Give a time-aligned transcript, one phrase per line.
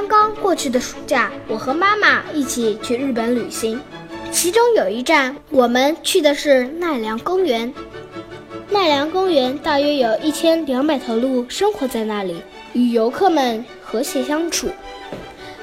[0.00, 3.78] 刚刚过去的暑假，我和妈妈一起去日本旅行，
[4.32, 7.70] 其中有一站我们去的是奈良公园。
[8.70, 12.40] 奈良公园大约有一千两百头鹿生活在那里，
[12.72, 14.70] 与游客们和谐相处。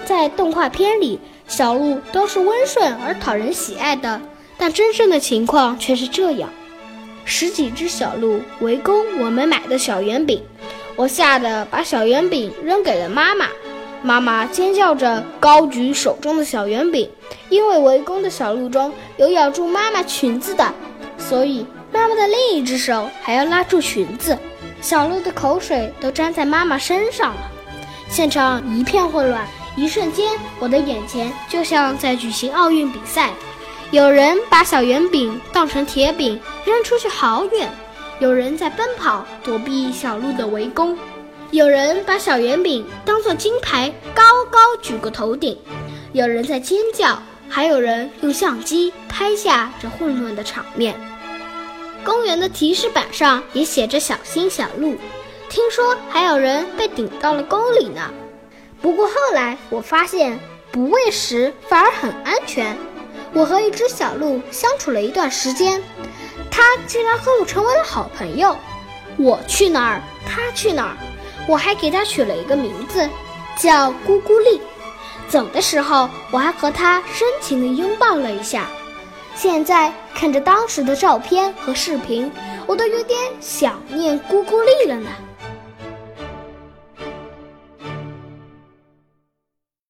[0.06, 4.22] 在动画片里，小鹿都是温顺而讨人喜爱的，
[4.56, 6.48] 但真正的情况却是这样：
[7.26, 10.44] 十几只小鹿围攻我们买的小圆饼，
[10.96, 13.48] 我吓得把小圆饼扔给了妈妈。
[14.02, 17.10] 妈妈尖叫着高举手中的小圆饼，
[17.50, 20.74] 因为围攻的小鹿中有咬住妈妈裙子的，
[21.18, 21.66] 所以。
[21.90, 24.38] 妈妈的另一只手还要拉住裙子，
[24.82, 27.42] 小鹿的口水都沾在妈妈身上了。
[28.10, 33.32] 现场一片混乱，一瞬间，我的眼前就像在举行奥运比赛。
[33.90, 37.70] 有人把小圆饼当成铁饼扔出去好远，
[38.20, 40.96] 有人在奔跑躲避小鹿的围攻，
[41.52, 45.58] 有人把小圆饼当作金牌高高举过头顶，
[46.12, 50.94] 有人在尖叫，还有人用相机拍下这混乱的场面。
[52.04, 54.98] 公园的提示板上也写着“小心小鹿”，
[55.50, 58.12] 听说还有人被顶到了沟里呢。
[58.82, 60.38] 不过后来我发现，
[60.70, 62.78] 不喂食反而很安全。
[63.34, 65.82] 我和一只小鹿相处了一段时间，
[66.52, 68.56] 它竟然和我成为了好朋友。
[69.18, 70.98] 我去哪儿，它去哪儿。
[71.48, 73.10] 我还给它取了一个名字，
[73.58, 74.62] 叫咕咕丽。
[75.30, 78.68] 走的时候，我还和它深情地拥抱了一下。
[79.36, 82.32] 现在看着当时的照片和视频，
[82.66, 85.10] 我都有点想念咕咕丽了呢。